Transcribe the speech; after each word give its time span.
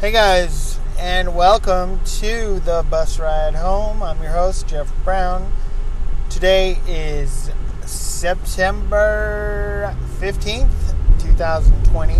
Hey 0.00 0.12
guys, 0.12 0.78
and 0.98 1.34
welcome 1.34 2.00
to 2.20 2.58
the 2.60 2.86
bus 2.88 3.18
ride 3.18 3.54
home. 3.54 4.02
I'm 4.02 4.22
your 4.22 4.32
host, 4.32 4.66
Jeff 4.66 4.90
Brown. 5.04 5.52
Today 6.30 6.78
is 6.88 7.50
September 7.84 8.94
15th, 10.18 10.70
2020, 11.18 12.14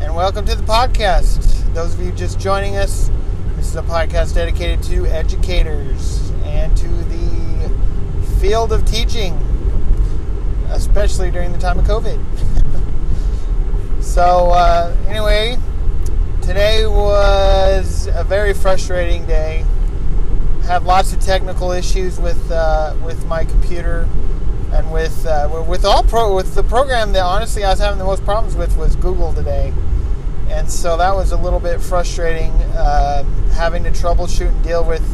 and 0.00 0.16
welcome 0.16 0.46
to 0.46 0.54
the 0.54 0.62
podcast. 0.62 1.74
Those 1.74 1.92
of 1.92 2.00
you 2.00 2.12
just 2.12 2.40
joining 2.40 2.76
us, 2.76 3.10
this 3.56 3.66
is 3.66 3.76
a 3.76 3.82
podcast 3.82 4.34
dedicated 4.34 4.82
to 4.84 5.04
educators 5.04 6.30
and 6.44 6.74
to 6.78 6.88
the 6.88 7.70
field 8.40 8.72
of 8.72 8.86
teaching, 8.86 9.34
especially 10.70 11.30
during 11.30 11.52
the 11.52 11.58
time 11.58 11.78
of 11.78 11.84
COVID. 11.84 12.18
so, 14.02 14.48
uh, 14.52 14.96
anyway, 15.08 15.58
Today 16.48 16.86
was 16.86 18.08
a 18.14 18.24
very 18.24 18.54
frustrating 18.54 19.26
day. 19.26 19.66
Had 20.62 20.82
lots 20.82 21.12
of 21.12 21.20
technical 21.20 21.72
issues 21.72 22.18
with 22.18 22.50
uh, 22.50 22.96
with 23.04 23.22
my 23.26 23.44
computer 23.44 24.08
and 24.72 24.90
with 24.90 25.26
uh, 25.26 25.62
with 25.68 25.84
all 25.84 26.02
pro 26.04 26.34
with 26.34 26.54
the 26.54 26.62
program 26.62 27.12
that 27.12 27.22
honestly 27.22 27.64
I 27.64 27.68
was 27.68 27.80
having 27.80 27.98
the 27.98 28.06
most 28.06 28.24
problems 28.24 28.56
with 28.56 28.74
was 28.78 28.96
Google 28.96 29.34
today, 29.34 29.74
and 30.48 30.70
so 30.70 30.96
that 30.96 31.14
was 31.14 31.32
a 31.32 31.36
little 31.36 31.60
bit 31.60 31.82
frustrating. 31.82 32.52
Uh, 32.72 33.24
having 33.52 33.84
to 33.84 33.90
troubleshoot 33.90 34.48
and 34.48 34.64
deal 34.64 34.82
with 34.82 35.04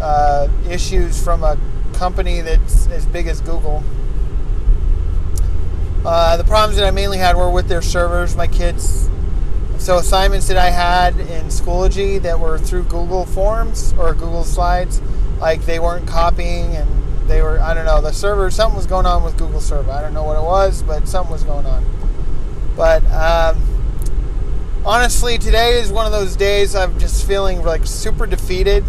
uh, 0.00 0.48
issues 0.66 1.22
from 1.22 1.44
a 1.44 1.58
company 1.92 2.40
that's 2.40 2.86
as 2.86 3.04
big 3.04 3.26
as 3.26 3.42
Google. 3.42 3.84
Uh, 6.06 6.38
the 6.38 6.44
problems 6.44 6.78
that 6.78 6.86
I 6.86 6.90
mainly 6.90 7.18
had 7.18 7.36
were 7.36 7.50
with 7.50 7.68
their 7.68 7.82
servers. 7.82 8.34
My 8.34 8.46
kids 8.46 9.10
so 9.84 9.98
assignments 9.98 10.48
that 10.48 10.56
I 10.56 10.70
had 10.70 11.20
in 11.20 11.48
Schoology 11.48 12.20
that 12.22 12.40
were 12.40 12.58
through 12.58 12.84
Google 12.84 13.26
Forms 13.26 13.92
or 13.98 14.14
Google 14.14 14.42
Slides, 14.42 15.02
like 15.40 15.66
they 15.66 15.78
weren't 15.78 16.08
copying 16.08 16.74
and 16.74 16.88
they 17.28 17.42
were 17.42 17.60
I 17.60 17.74
don't 17.74 17.84
know 17.84 18.00
the 18.00 18.10
server 18.10 18.50
something 18.50 18.78
was 18.78 18.86
going 18.86 19.04
on 19.04 19.22
with 19.22 19.36
Google 19.36 19.60
Server. 19.60 19.90
I 19.90 20.00
don't 20.00 20.14
know 20.14 20.22
what 20.22 20.38
it 20.38 20.42
was, 20.42 20.82
but 20.82 21.06
something 21.06 21.30
was 21.30 21.44
going 21.44 21.66
on. 21.66 21.84
But 22.74 23.04
um, 23.12 23.62
honestly, 24.86 25.36
today 25.36 25.78
is 25.78 25.92
one 25.92 26.06
of 26.06 26.12
those 26.12 26.34
days 26.34 26.74
I'm 26.74 26.98
just 26.98 27.26
feeling 27.26 27.62
like 27.62 27.86
super 27.86 28.24
defeated 28.24 28.84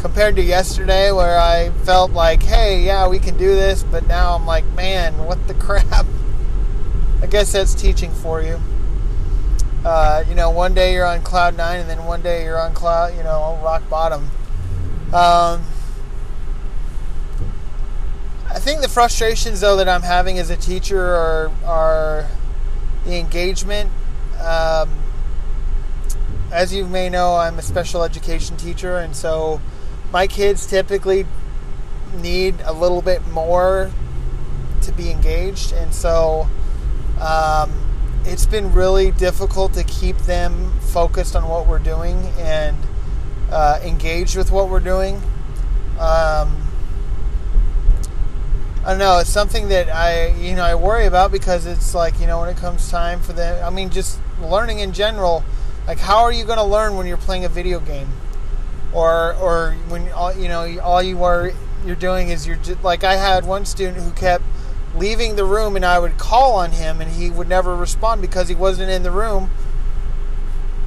compared 0.00 0.34
to 0.34 0.42
yesterday, 0.42 1.12
where 1.12 1.38
I 1.38 1.70
felt 1.84 2.10
like, 2.10 2.42
hey, 2.42 2.84
yeah, 2.84 3.06
we 3.06 3.20
can 3.20 3.36
do 3.36 3.54
this, 3.54 3.84
but 3.84 4.08
now 4.08 4.34
I'm 4.34 4.46
like, 4.46 4.66
man, 4.72 5.16
what 5.26 5.46
the 5.46 5.54
crap. 5.64 6.06
I 7.22 7.26
guess 7.26 7.52
that's 7.52 7.72
teaching 7.72 8.10
for 8.10 8.42
you. 8.42 8.60
Uh, 9.84 10.24
you 10.26 10.34
know, 10.34 10.48
one 10.48 10.72
day 10.72 10.94
you're 10.94 11.04
on 11.04 11.20
cloud 11.20 11.56
nine, 11.56 11.80
and 11.80 11.90
then 11.90 12.06
one 12.06 12.22
day 12.22 12.44
you're 12.44 12.58
on 12.58 12.72
cloud, 12.72 13.14
you 13.14 13.22
know, 13.22 13.60
rock 13.62 13.86
bottom. 13.90 14.30
Um, 15.12 15.62
I 18.48 18.58
think 18.58 18.80
the 18.80 18.88
frustrations, 18.88 19.60
though, 19.60 19.76
that 19.76 19.88
I'm 19.88 20.02
having 20.02 20.38
as 20.38 20.48
a 20.48 20.56
teacher 20.56 21.02
are, 21.02 21.52
are 21.66 22.26
the 23.04 23.18
engagement. 23.18 23.90
Um, 24.40 24.90
as 26.50 26.72
you 26.72 26.86
may 26.86 27.10
know, 27.10 27.36
I'm 27.36 27.58
a 27.58 27.62
special 27.62 28.04
education 28.04 28.56
teacher, 28.56 28.96
and 28.96 29.14
so 29.14 29.60
my 30.10 30.26
kids 30.26 30.66
typically 30.66 31.26
need 32.16 32.54
a 32.64 32.72
little 32.72 33.02
bit 33.02 33.26
more 33.28 33.90
to 34.80 34.92
be 34.92 35.10
engaged, 35.10 35.74
and 35.74 35.94
so. 35.94 36.48
Um, 37.20 37.83
it's 38.24 38.46
been 38.46 38.72
really 38.72 39.10
difficult 39.10 39.74
to 39.74 39.84
keep 39.84 40.16
them 40.18 40.72
focused 40.80 41.36
on 41.36 41.48
what 41.48 41.66
we're 41.66 41.78
doing 41.78 42.16
and 42.38 42.76
uh, 43.50 43.78
engaged 43.82 44.36
with 44.36 44.50
what 44.50 44.68
we're 44.68 44.80
doing. 44.80 45.16
Um, 45.98 46.64
I 48.84 48.90
don't 48.90 48.98
know. 48.98 49.18
It's 49.18 49.30
something 49.30 49.68
that 49.68 49.88
I, 49.88 50.28
you 50.34 50.54
know, 50.54 50.62
I 50.62 50.74
worry 50.74 51.06
about 51.06 51.32
because 51.32 51.64
it's 51.64 51.94
like, 51.94 52.20
you 52.20 52.26
know, 52.26 52.40
when 52.40 52.50
it 52.50 52.56
comes 52.56 52.90
time 52.90 53.20
for 53.20 53.32
them. 53.32 53.64
I 53.64 53.70
mean, 53.70 53.90
just 53.90 54.18
learning 54.42 54.80
in 54.80 54.92
general. 54.92 55.44
Like, 55.86 55.98
how 55.98 56.22
are 56.22 56.32
you 56.32 56.44
going 56.44 56.58
to 56.58 56.64
learn 56.64 56.96
when 56.96 57.06
you're 57.06 57.16
playing 57.16 57.44
a 57.44 57.48
video 57.48 57.80
game, 57.80 58.08
or 58.92 59.34
or 59.34 59.72
when 59.88 60.10
all 60.12 60.34
you 60.34 60.48
know 60.48 60.78
all 60.80 61.02
you 61.02 61.22
are 61.24 61.52
you're 61.84 61.96
doing 61.96 62.28
is 62.30 62.46
you're 62.46 62.56
just 62.56 62.82
like 62.82 63.04
I 63.04 63.16
had 63.16 63.44
one 63.44 63.66
student 63.66 63.98
who 63.98 64.10
kept 64.12 64.44
leaving 64.96 65.36
the 65.36 65.44
room 65.44 65.76
and 65.76 65.84
I 65.84 65.98
would 65.98 66.18
call 66.18 66.54
on 66.54 66.72
him 66.72 67.00
and 67.00 67.10
he 67.10 67.30
would 67.30 67.48
never 67.48 67.74
respond 67.74 68.20
because 68.20 68.48
he 68.48 68.54
wasn't 68.54 68.90
in 68.90 69.02
the 69.02 69.10
room. 69.10 69.50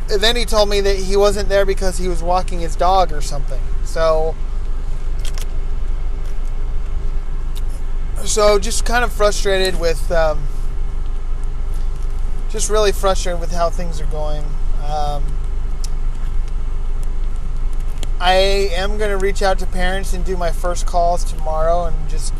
And 0.09 0.21
then 0.21 0.35
he 0.35 0.45
told 0.45 0.69
me 0.69 0.79
that 0.81 0.97
he 0.97 1.17
wasn't 1.17 1.49
there 1.49 1.65
because 1.65 1.97
he 1.97 2.07
was 2.07 2.23
walking 2.23 2.59
his 2.59 2.75
dog 2.75 3.11
or 3.11 3.21
something. 3.21 3.61
So 3.83 4.35
so 8.23 8.59
just 8.59 8.85
kind 8.85 9.03
of 9.03 9.11
frustrated 9.11 9.79
with 9.79 10.11
um, 10.11 10.47
just 12.49 12.69
really 12.69 12.91
frustrated 12.91 13.39
with 13.39 13.51
how 13.51 13.69
things 13.69 14.01
are 14.01 14.05
going. 14.07 14.43
Um, 14.85 15.25
I 18.19 18.33
am 18.73 18.97
going 18.97 19.11
to 19.11 19.17
reach 19.17 19.41
out 19.41 19.59
to 19.59 19.65
parents 19.67 20.13
and 20.13 20.25
do 20.25 20.35
my 20.35 20.51
first 20.51 20.85
calls 20.85 21.23
tomorrow 21.23 21.85
and 21.85 22.09
just 22.09 22.33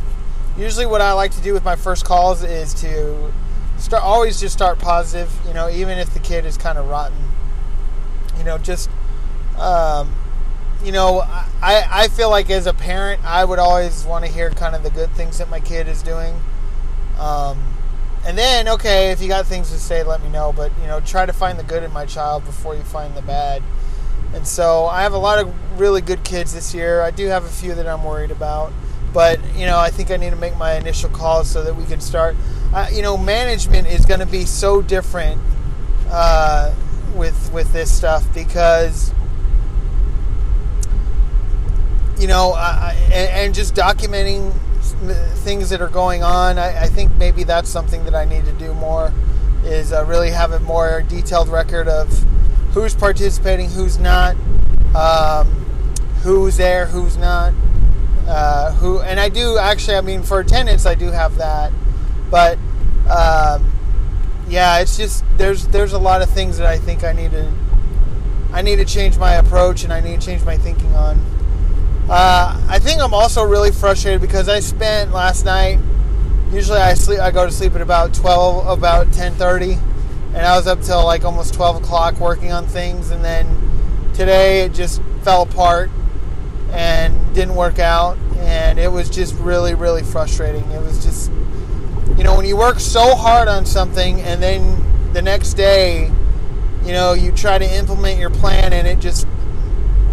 usually 0.58 0.86
what 0.86 1.02
I 1.02 1.14
like 1.14 1.32
to 1.32 1.42
do 1.42 1.54
with 1.54 1.64
my 1.64 1.76
first 1.76 2.06
calls 2.06 2.44
is 2.44 2.74
to 2.76 3.32
start 3.78 4.04
always 4.04 4.40
just 4.40 4.54
start 4.54 4.80
positive. 4.80 5.32
You 5.48 5.54
know, 5.54 5.70
even 5.70 5.98
if 5.98 6.14
the 6.14 6.20
kid 6.20 6.46
is 6.46 6.58
kind 6.58 6.78
of 6.78 6.88
rotten. 6.88 7.18
You 8.38 8.44
know, 8.44 8.58
just 8.58 8.90
um, 9.58 10.14
you 10.84 10.92
know, 10.92 11.22
I 11.62 11.86
I 11.90 12.08
feel 12.08 12.30
like 12.30 12.50
as 12.50 12.68
a 12.68 12.74
parent, 12.74 13.24
I 13.24 13.46
would 13.46 13.60
always 13.60 14.06
want 14.06 14.26
to 14.26 14.32
hear 14.32 14.50
kind 14.52 14.76
of 14.76 14.84
the 14.84 14.92
good 14.92 15.12
things 15.12 15.38
that 15.40 15.50
my 15.50 15.60
kid 15.60 15.88
is 15.88 16.02
doing. 16.02 16.36
Um, 17.20 17.74
and 18.26 18.38
then, 18.38 18.68
okay, 18.68 19.12
if 19.12 19.22
you 19.22 19.28
got 19.28 19.46
things 19.46 19.72
to 19.72 19.80
say, 19.80 20.04
let 20.04 20.22
me 20.22 20.30
know. 20.30 20.54
But 20.54 20.72
you 20.82 20.88
know, 20.88 21.00
try 21.00 21.26
to 21.26 21.34
find 21.34 21.58
the 21.58 21.64
good 21.64 21.84
in 21.84 21.92
my 21.92 22.06
child 22.06 22.46
before 22.46 22.76
you 22.76 22.84
find 22.84 23.16
the 23.16 23.22
bad. 23.22 23.64
And 24.34 24.46
so, 24.46 24.86
I 24.86 25.04
have 25.04 25.14
a 25.14 25.18
lot 25.18 25.40
of 25.40 25.80
really 25.80 26.02
good 26.02 26.24
kids 26.24 26.54
this 26.54 26.74
year. 26.74 27.02
I 27.02 27.12
do 27.12 27.28
have 27.28 27.46
a 27.46 27.50
few 27.50 27.74
that 27.74 27.88
I'm 27.88 28.04
worried 28.04 28.32
about. 28.32 28.74
But 29.14 29.40
you 29.56 29.66
know, 29.66 29.78
I 29.78 29.90
think 29.90 30.12
I 30.12 30.18
need 30.18 30.32
to 30.32 30.36
make 30.36 30.58
my 30.58 30.74
initial 30.74 31.10
calls 31.10 31.50
so 31.50 31.64
that 31.64 31.76
we 31.76 31.86
can 31.86 32.02
start. 32.02 32.36
Uh, 32.74 32.88
you 32.92 33.02
know, 33.02 33.18
management 33.18 33.88
is 33.88 34.06
going 34.06 34.20
to 34.20 34.26
be 34.26 34.46
so 34.46 34.82
different 34.82 35.42
uh, 36.10 36.74
with 37.16 37.52
with 37.54 37.72
this 37.74 37.96
stuff 37.96 38.26
because 38.34 39.14
you 42.20 42.28
know, 42.28 42.54
uh, 42.56 42.94
and, 43.06 43.30
and, 43.30 43.56
just 43.56 43.76
documenting 43.76 44.52
things 45.44 45.70
that 45.70 45.82
are 45.82 45.90
going 45.90 46.24
on. 46.24 46.58
I, 46.58 46.84
I, 46.84 46.88
think 46.88 47.14
maybe 47.14 47.44
that's 47.44 47.70
something 47.70 48.06
that 48.06 48.16
I 48.16 48.26
need 48.26 48.46
to 48.46 48.52
do 48.54 48.74
more. 48.74 49.14
Is 49.64 49.94
uh, 49.94 50.04
really 50.06 50.32
have 50.32 50.52
a 50.52 50.60
more 50.62 51.04
detailed 51.04 51.48
record 51.48 51.88
of 51.88 52.10
who's 52.74 52.96
participating, 52.96 53.70
who's 53.70 54.00
not, 54.00 54.36
um, 54.96 55.48
who's 56.24 56.58
there, 56.58 56.88
who's 56.88 57.18
not 57.18 57.54
uh, 58.28 58.74
who 58.74 59.00
and 59.00 59.20
I 59.20 59.30
do 59.30 59.58
actually. 59.58 59.96
I 59.96 60.02
mean, 60.02 60.22
for 60.22 60.40
attendance, 60.40 60.86
I 60.86 60.96
do 60.96 61.08
have 61.08 61.38
that, 61.38 61.72
but 62.30 62.58
um, 63.10 63.72
yeah, 64.50 64.80
it's 64.80 64.98
just 64.98 65.24
there's 65.38 65.68
there's 65.68 65.94
a 65.94 66.00
lot 66.00 66.22
of 66.22 66.30
things 66.30 66.58
that 66.58 66.68
I 66.68 66.78
think 66.78 67.04
I 67.04 67.14
need 67.14 67.32
to 67.32 67.52
I 68.52 68.62
need 68.62 68.78
to 68.78 68.86
change 68.86 69.18
my 69.18 69.36
approach 69.36 69.84
and 69.84 69.94
I 69.94 70.02
need 70.02 70.20
to 70.20 70.26
change 70.26 70.44
my 70.44 70.58
thinking 70.58 70.94
on. 70.94 71.20
Uh, 72.10 72.66
I 72.70 72.80
think 72.80 73.02
I'm 73.02 73.14
also 73.14 73.44
really 73.44 73.72
frustrated 73.72 74.22
because 74.22 74.48
I 74.50 74.60
spent 74.60 75.12
last 75.12 75.46
night. 75.46 75.80
Usually 76.52 76.80
I 76.80 76.94
sleep. 76.94 77.20
I 77.20 77.32
go 77.32 77.46
to 77.46 77.52
sleep 77.52 77.76
at 77.76 77.82
about 77.82 78.14
twelve, 78.14 78.68
about 78.68 79.12
ten 79.12 79.34
thirty, 79.34 79.74
and 80.34 80.38
I 80.38 80.56
was 80.56 80.68
up 80.68 80.82
till 80.82 81.04
like 81.04 81.26
almost 81.26 81.54
twelve 81.54 81.76
o'clock 81.82 82.20
working 82.20 82.52
on 82.52 82.66
things, 82.68 83.10
and 83.12 83.24
then 83.24 83.46
today 84.14 84.62
it 84.62 84.74
just 84.74 85.02
fell 85.24 85.44
apart 85.44 85.90
didn't 87.38 87.54
work 87.56 87.78
out 87.78 88.18
and 88.38 88.80
it 88.80 88.92
was 88.92 89.12
just 89.12 89.36
really 89.36 89.76
really 89.76 90.02
frustrating. 90.02 90.64
It 90.72 90.82
was 90.82 91.06
just 91.06 91.32
you 92.18 92.24
know 92.24 92.36
when 92.36 92.48
you 92.48 92.58
work 92.58 92.80
so 92.80 93.14
hard 93.14 93.48
on 93.48 93.64
something 93.64 94.22
and 94.22 94.42
then 94.42 95.14
the 95.14 95.22
next 95.22 95.54
day 95.54 96.12
you 96.84 96.94
know 96.94 97.14
you 97.14 97.32
try 97.32 97.60
to 97.60 97.76
implement 97.76 98.20
your 98.20 98.32
plan 98.32 98.74
and 98.74 98.88
it 98.88 98.98
just 99.00 99.28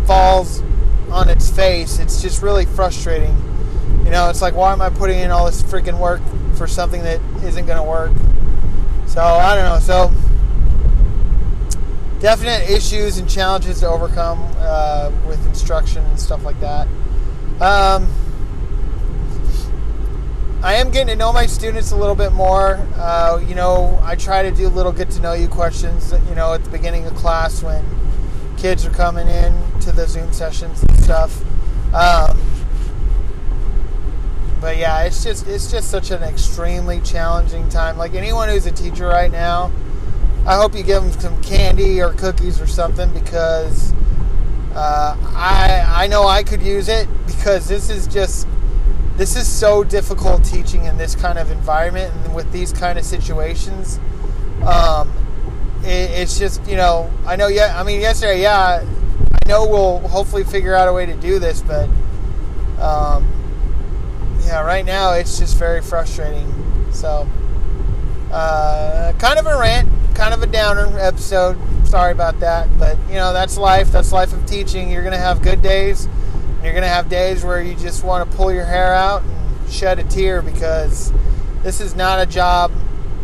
falls 0.06 0.62
on 1.10 1.30
its 1.30 1.48
face 1.48 1.98
it's 1.98 2.20
just 2.20 2.42
really 2.42 2.66
frustrating. 2.66 3.34
You 4.04 4.10
know 4.10 4.28
it's 4.28 4.42
like 4.42 4.54
why 4.54 4.74
am 4.74 4.82
i 4.82 4.90
putting 4.90 5.18
in 5.18 5.30
all 5.30 5.46
this 5.46 5.62
freaking 5.62 5.98
work 5.98 6.20
for 6.56 6.66
something 6.66 7.02
that 7.04 7.22
isn't 7.42 7.64
going 7.64 7.78
to 7.78 7.82
work? 7.82 8.12
So 9.06 9.22
i 9.22 9.54
don't 9.56 9.64
know 9.64 9.78
so 9.80 10.12
definite 12.20 12.68
issues 12.68 13.16
and 13.16 13.30
challenges 13.30 13.80
to 13.80 13.88
overcome 13.88 14.38
uh, 14.58 15.10
with 15.26 15.44
instruction 15.46 16.04
and 16.04 16.20
stuff 16.20 16.44
like 16.44 16.58
that. 16.60 16.86
Um, 17.60 18.08
I 20.64 20.74
am 20.74 20.90
getting 20.90 21.08
to 21.08 21.16
know 21.16 21.32
my 21.32 21.46
students 21.46 21.92
a 21.92 21.96
little 21.96 22.14
bit 22.14 22.32
more. 22.32 22.76
Uh, 22.96 23.40
you 23.46 23.54
know, 23.54 24.00
I 24.02 24.16
try 24.16 24.42
to 24.42 24.50
do 24.50 24.66
little 24.68 24.92
get 24.92 25.10
to 25.10 25.20
know 25.20 25.34
you 25.34 25.46
questions, 25.46 26.12
you 26.28 26.34
know, 26.34 26.54
at 26.54 26.64
the 26.64 26.70
beginning 26.70 27.06
of 27.06 27.14
class 27.14 27.62
when 27.62 27.84
kids 28.56 28.86
are 28.86 28.90
coming 28.90 29.28
in 29.28 29.52
to 29.80 29.92
the 29.92 30.06
Zoom 30.06 30.32
sessions 30.32 30.82
and 30.82 30.98
stuff. 30.98 31.42
Um, 31.94 32.40
but 34.60 34.78
yeah, 34.78 35.02
it's 35.02 35.22
just 35.22 35.46
it's 35.46 35.70
just 35.70 35.90
such 35.90 36.10
an 36.10 36.22
extremely 36.22 37.00
challenging 37.02 37.68
time. 37.68 37.98
Like 37.98 38.14
anyone 38.14 38.48
who's 38.48 38.64
a 38.64 38.72
teacher 38.72 39.06
right 39.06 39.30
now, 39.30 39.70
I 40.46 40.56
hope 40.56 40.74
you 40.74 40.82
give 40.82 41.02
them 41.02 41.12
some 41.20 41.40
candy 41.42 42.00
or 42.00 42.14
cookies 42.14 42.60
or 42.60 42.66
something 42.66 43.12
because 43.12 43.92
uh, 44.74 45.16
I 45.36 46.04
I 46.04 46.06
know 46.08 46.26
I 46.26 46.42
could 46.42 46.62
use 46.62 46.88
it 46.88 47.08
because 47.26 47.68
this 47.68 47.90
is 47.90 48.06
just 48.06 48.48
this 49.16 49.36
is 49.36 49.46
so 49.48 49.84
difficult 49.84 50.44
teaching 50.44 50.84
in 50.86 50.96
this 50.96 51.14
kind 51.14 51.38
of 51.38 51.50
environment 51.50 52.12
and 52.14 52.34
with 52.34 52.50
these 52.50 52.72
kind 52.72 52.98
of 52.98 53.04
situations. 53.04 54.00
Um, 54.66 55.12
it, 55.84 56.10
it's 56.10 56.38
just 56.38 56.66
you 56.66 56.76
know 56.76 57.12
I 57.26 57.36
know 57.36 57.46
yeah 57.46 57.78
I 57.78 57.84
mean 57.84 58.00
yesterday 58.00 58.42
yeah 58.42 58.84
I 59.44 59.48
know 59.48 59.66
we'll 59.66 60.00
hopefully 60.08 60.44
figure 60.44 60.74
out 60.74 60.88
a 60.88 60.92
way 60.92 61.06
to 61.06 61.14
do 61.14 61.38
this 61.38 61.60
but 61.60 61.88
um, 62.80 63.30
yeah 64.44 64.62
right 64.62 64.84
now 64.84 65.12
it's 65.12 65.38
just 65.38 65.56
very 65.56 65.82
frustrating 65.82 66.52
so 66.90 67.28
uh, 68.32 69.12
kind 69.18 69.38
of 69.38 69.46
a 69.46 69.58
rant 69.58 69.88
kind 70.14 70.34
of 70.34 70.42
a 70.42 70.46
downer 70.46 70.98
episode 70.98 71.58
sorry 71.94 72.12
about 72.12 72.40
that 72.40 72.66
but 72.78 72.98
you 73.08 73.14
know 73.14 73.32
that's 73.32 73.56
life 73.56 73.92
that's 73.92 74.10
life 74.12 74.32
of 74.32 74.44
teaching 74.46 74.90
you're 74.90 75.04
gonna 75.04 75.16
have 75.16 75.40
good 75.42 75.62
days 75.62 76.08
you're 76.64 76.72
going 76.72 76.82
to 76.82 76.88
have 76.88 77.10
days 77.10 77.44
where 77.44 77.60
you 77.60 77.74
just 77.74 78.02
want 78.02 78.28
to 78.28 78.36
pull 78.38 78.50
your 78.50 78.64
hair 78.64 78.94
out 78.94 79.22
and 79.22 79.70
shed 79.70 79.98
a 79.98 80.04
tear 80.04 80.40
because 80.40 81.12
this 81.62 81.78
is 81.78 81.94
not 81.94 82.20
a 82.20 82.26
job 82.26 82.72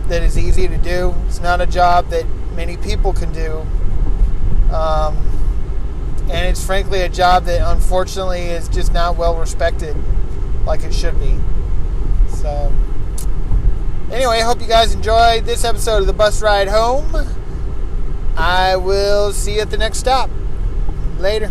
that 0.08 0.22
is 0.22 0.36
easy 0.36 0.68
to 0.68 0.76
do. 0.76 1.14
It's 1.26 1.40
not 1.40 1.62
a 1.62 1.66
job 1.66 2.10
that 2.10 2.26
many 2.54 2.76
people 2.76 3.14
can 3.14 3.32
do. 3.32 3.60
Um, 4.74 5.16
and 6.30 6.46
it's 6.46 6.64
frankly 6.64 7.00
a 7.00 7.08
job 7.08 7.44
that 7.46 7.66
unfortunately 7.72 8.42
is 8.42 8.68
just 8.68 8.92
not 8.92 9.16
well 9.16 9.34
respected 9.36 9.96
like 10.66 10.84
it 10.84 10.92
should 10.92 11.18
be. 11.18 11.38
So, 12.28 12.70
anyway, 14.12 14.40
I 14.40 14.42
hope 14.42 14.60
you 14.60 14.68
guys 14.68 14.92
enjoyed 14.92 15.46
this 15.46 15.64
episode 15.64 16.00
of 16.02 16.06
the 16.06 16.12
bus 16.12 16.42
ride 16.42 16.68
home. 16.68 17.10
I 18.36 18.76
will 18.76 19.32
see 19.32 19.56
you 19.56 19.60
at 19.60 19.70
the 19.70 19.76
next 19.76 19.98
stop. 19.98 20.30
Later. 21.18 21.50